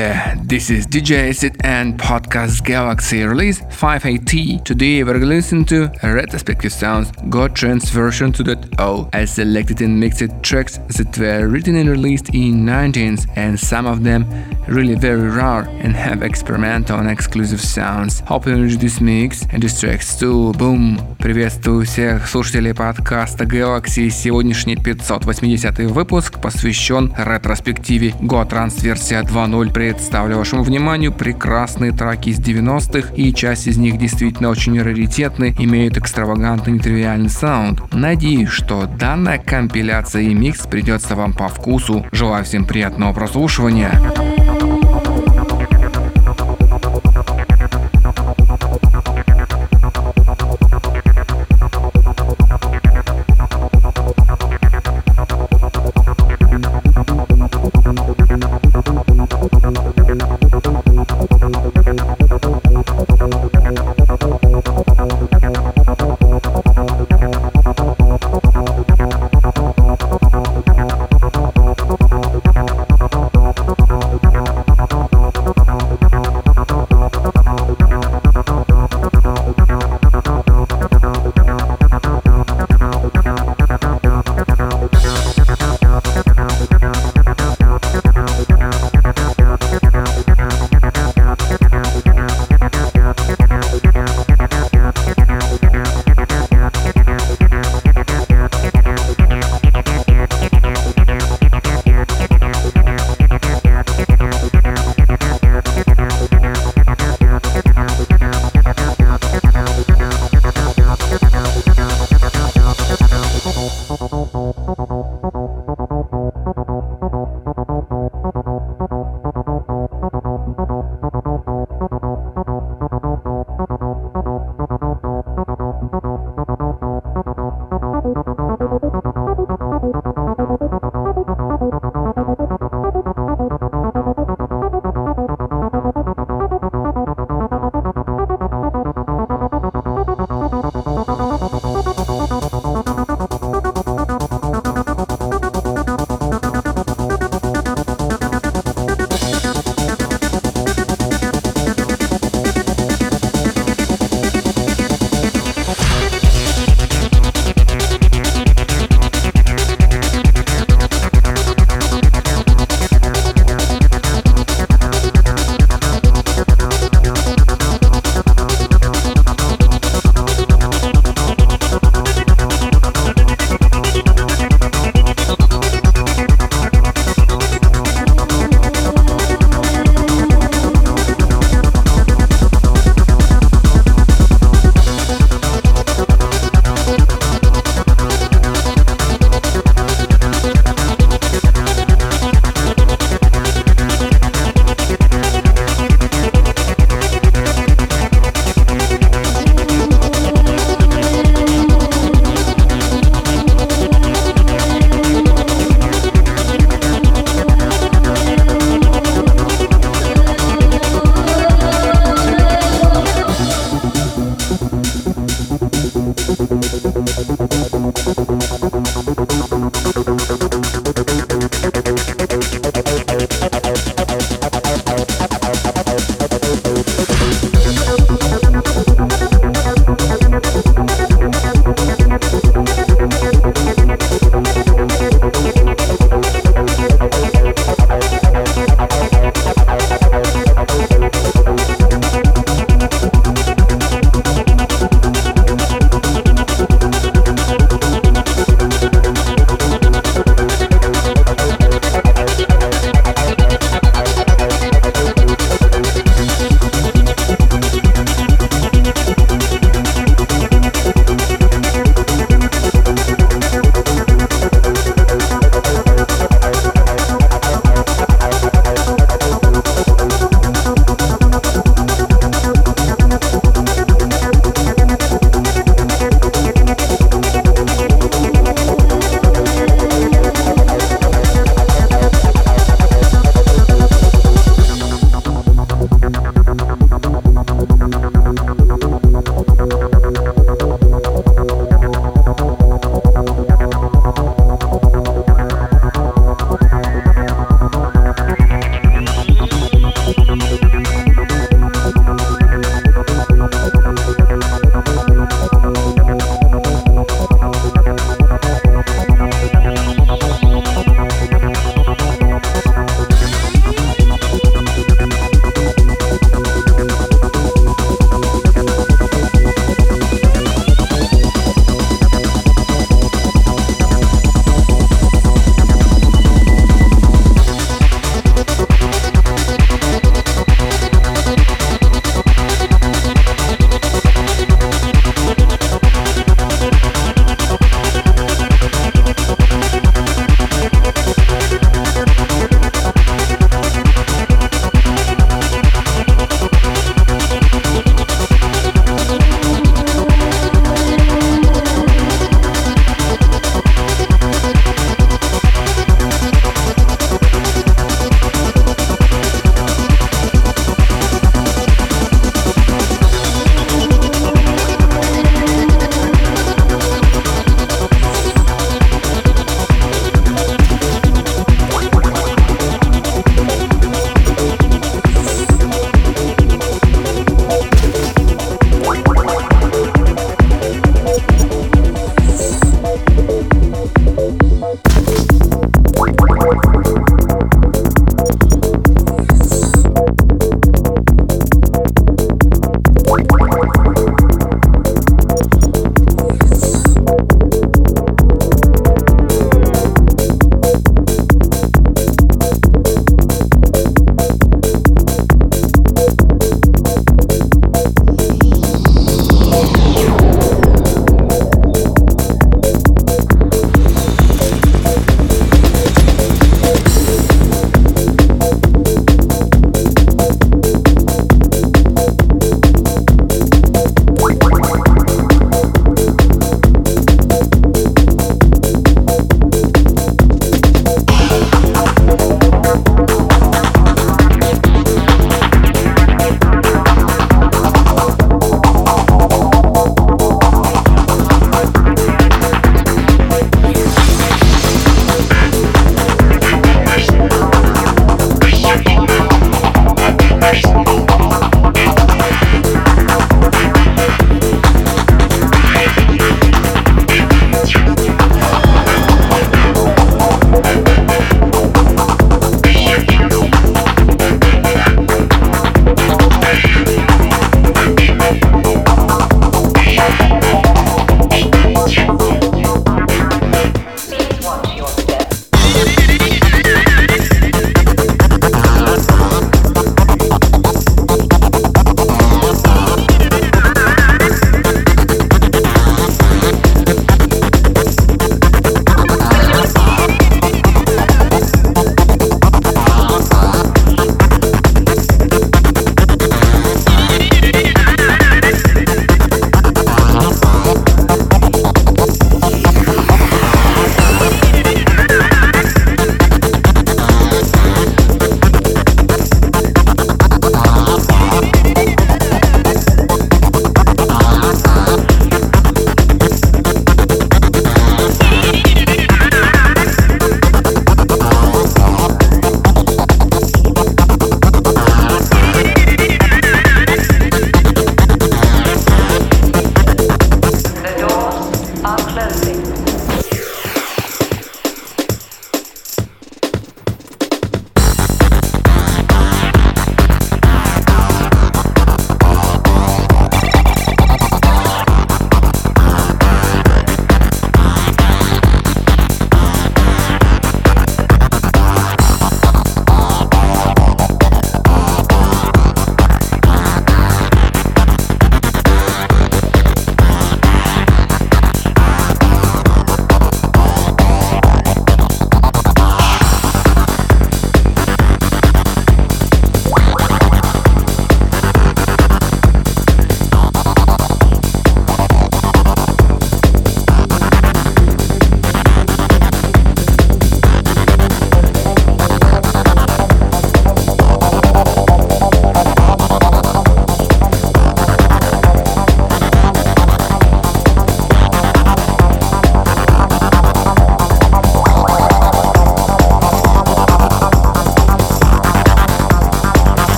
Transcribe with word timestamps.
Yeah, 0.00 0.39
this 0.49 0.69
is 0.69 0.87
DJ 0.87 1.29
Acid 1.29 1.57
and 1.63 1.97
Podcast 1.97 2.63
Galaxy 2.63 3.23
release 3.23 3.61
5AT. 3.61 4.63
Today 4.63 5.03
we're 5.03 5.13
gonna 5.13 5.25
listen 5.25 5.65
to 5.65 5.91
retrospective 6.03 6.71
sounds 6.71 7.11
God 7.29 7.55
Trance 7.55 7.89
version 7.89 8.31
2.0. 8.31 9.09
I 9.13 9.25
selected 9.25 9.81
and 9.81 9.99
mixed 9.99 10.31
tracks 10.41 10.77
that 10.97 11.17
were 11.17 11.47
written 11.47 11.75
and 11.75 11.89
released 11.89 12.29
in 12.29 12.65
19s 12.65 13.27
and 13.35 13.59
some 13.59 13.85
of 13.85 14.03
them 14.03 14.25
really 14.67 14.95
very 14.95 15.29
rare 15.29 15.67
and 15.81 15.95
have 15.95 16.23
experimental 16.23 16.99
and 16.99 17.09
exclusive 17.09 17.61
sounds. 17.61 18.21
Hope 18.21 18.47
you 18.47 18.53
enjoy 18.53 18.77
this 18.77 19.01
mix 19.01 19.45
and 19.51 19.61
this 19.61 19.79
tracks 19.79 20.17
too. 20.17 20.53
Boom! 20.53 20.99
Приветствую 21.19 21.85
всех 21.85 22.27
слушателей 22.27 22.73
подкаста 22.73 23.45
Galaxy. 23.45 24.09
Сегодняшний 24.09 24.75
580 24.75 25.87
выпуск 25.87 26.39
посвящен 26.39 27.13
ретроспективе 27.17 28.09
God 28.21 28.49
Trance 28.49 28.81
версия 28.81 29.21
2.0 29.21 29.65
0 29.65 29.71
представлю 29.71 30.38
Вашему 30.40 30.62
вниманию 30.62 31.12
прекрасные 31.12 31.92
траки 31.92 32.30
из 32.30 32.40
90-х, 32.40 33.12
и 33.14 33.34
часть 33.34 33.66
из 33.66 33.76
них 33.76 33.98
действительно 33.98 34.48
очень 34.48 34.80
раритетны, 34.80 35.54
имеют 35.58 35.98
экстравагантный 35.98 36.72
нетривиальный 36.72 37.28
саунд. 37.28 37.82
Надеюсь, 37.92 38.48
что 38.48 38.86
данная 38.86 39.36
компиляция 39.36 40.22
и 40.22 40.34
микс 40.34 40.66
придется 40.66 41.14
вам 41.14 41.34
по 41.34 41.48
вкусу. 41.48 42.06
Желаю 42.10 42.46
всем 42.46 42.64
приятного 42.64 43.12
прослушивания. 43.12 44.39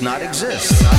Does 0.00 0.02
not 0.02 0.22
exist. 0.22 0.89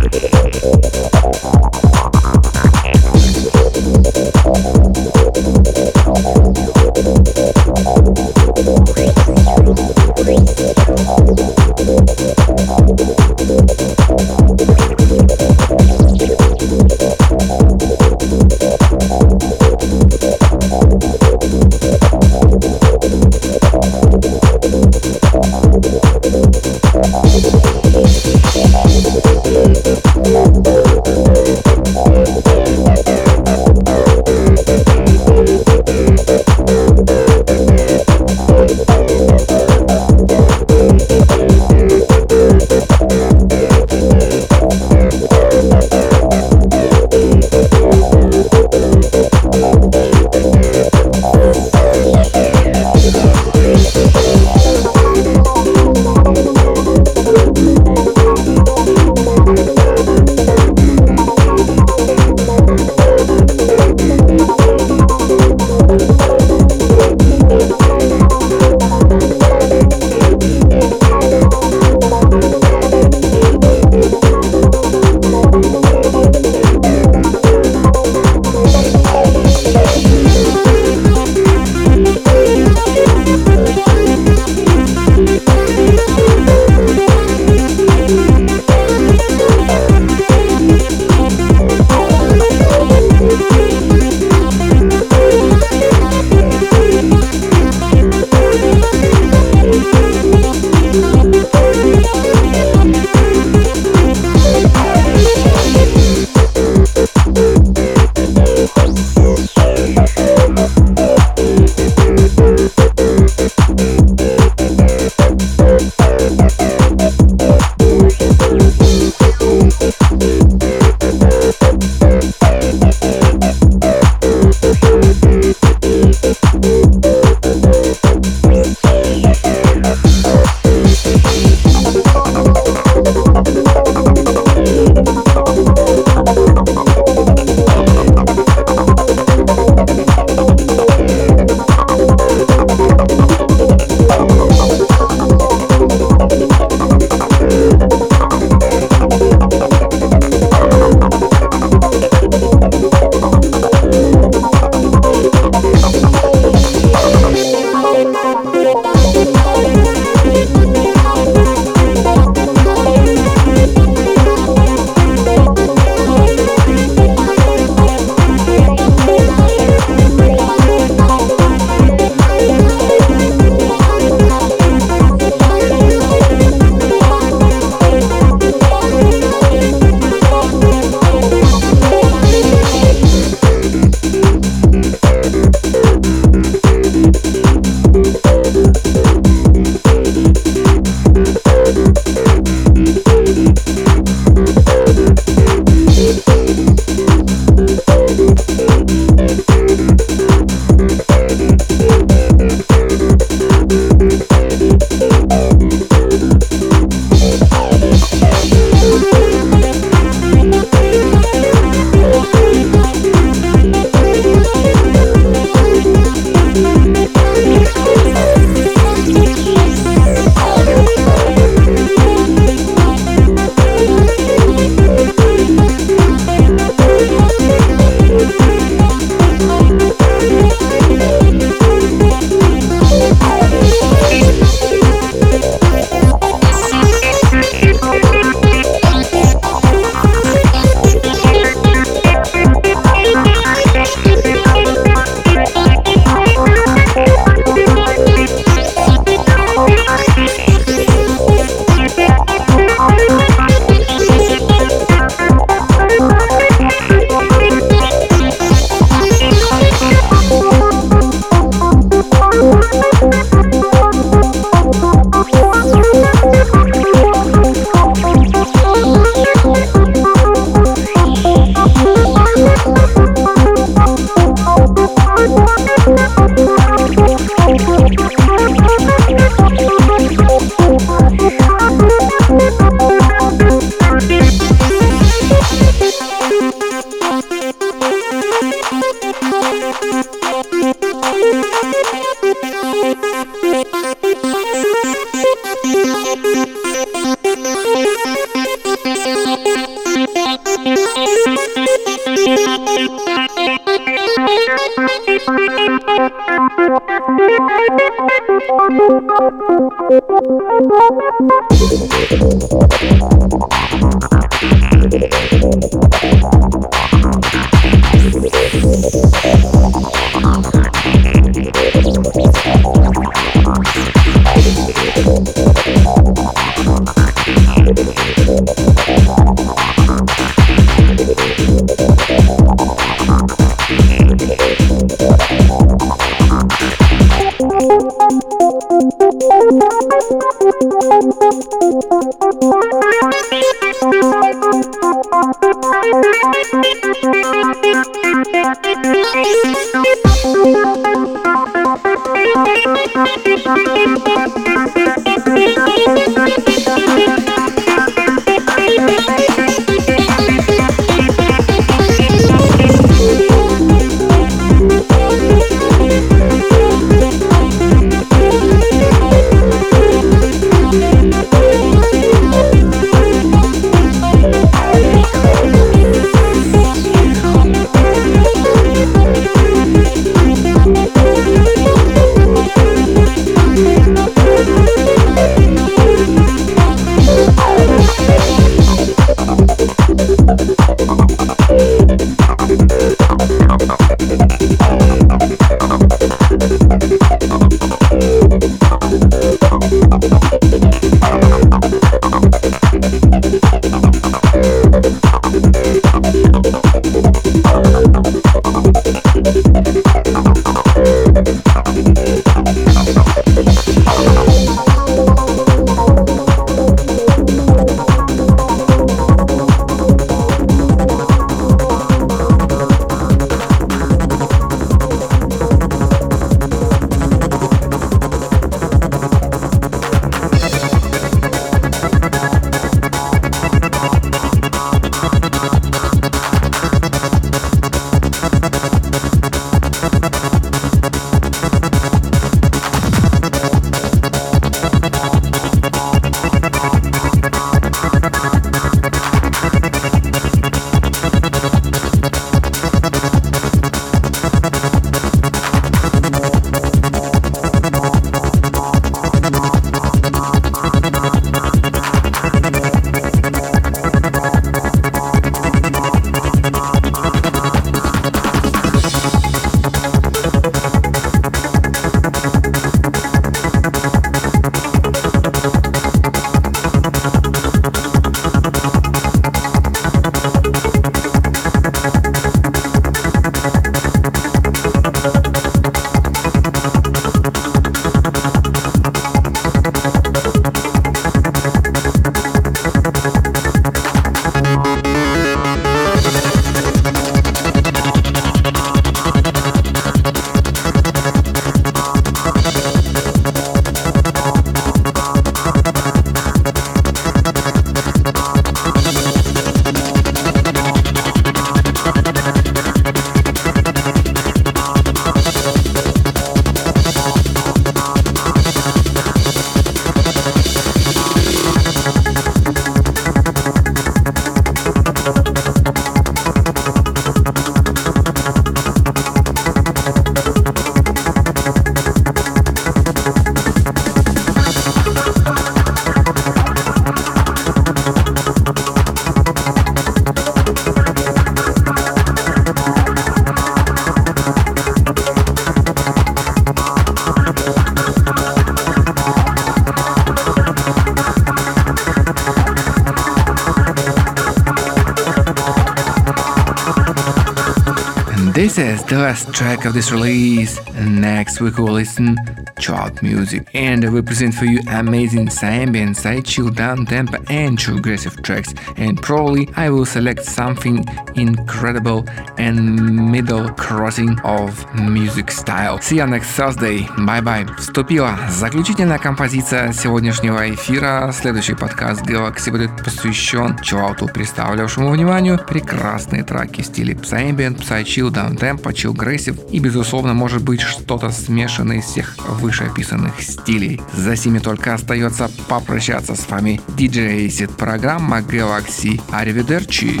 The 558.62 558.96
last 558.96 559.34
track 559.34 559.64
of 559.64 559.74
this 559.74 559.90
release. 559.90 560.60
Next 560.84 561.40
week 561.40 561.58
we'll 561.58 561.74
listen 561.74 562.16
chart 562.58 563.02
music. 563.02 563.48
And 563.54 563.92
we 563.92 564.02
present 564.02 564.34
for 564.34 564.46
you 564.46 564.60
amazing 564.68 565.28
ambient, 565.42 565.96
side 565.96 566.24
chill, 566.24 566.50
down 566.50 566.86
tempo 566.86 567.18
and 567.28 567.58
true 567.58 567.76
aggressive 567.76 568.22
tracks. 568.22 568.54
And 568.76 569.00
probably 569.00 569.48
I 569.56 569.70
will 569.70 569.86
select 569.86 570.24
something 570.24 570.84
incredible 571.14 572.04
and 572.38 573.10
middle 573.12 573.48
crossing 573.50 574.18
of 574.24 574.64
music 574.74 575.30
style. 575.30 575.80
See 575.80 575.96
you 575.96 576.06
next 576.06 576.28
Thursday. 576.36 576.86
Bye-bye. 576.98 577.56
Вступила 577.58 578.18
заключительная 578.30 578.98
композиция 578.98 579.72
сегодняшнего 579.72 580.52
эфира. 580.52 581.12
Следующий 581.12 581.54
подкаст 581.54 582.02
Galaxy 582.02 582.50
будет 582.50 582.76
посвящен 582.82 583.58
чиллауту, 583.58 584.06
представлявшему 584.06 584.90
вниманию 584.90 585.38
прекрасные 585.46 586.24
треки 586.24 586.62
в 586.62 586.66
стиле 586.66 586.94
Psyambient, 586.94 587.58
Psychill, 587.58 588.10
Downtempo, 588.10 588.72
Chill 588.72 588.94
Aggressive 588.94 589.50
и, 589.50 589.58
безусловно, 589.58 590.14
может 590.14 590.42
быть 590.42 590.60
что-то 590.72 591.10
смешанное 591.10 591.78
из 591.78 591.84
всех 591.84 592.16
выше 592.28 592.62
вышеописанных 592.62 593.22
стилей. 593.22 593.80
За 593.92 594.16
сими 594.16 594.38
только 594.38 594.74
остается 594.74 595.30
попрощаться 595.48 596.14
с 596.14 596.28
вами. 596.28 596.60
DJ 596.76 597.26
Acid, 597.26 597.54
программа 597.56 598.18
Galaxy. 598.18 599.00
Аривидерчи! 599.10 600.00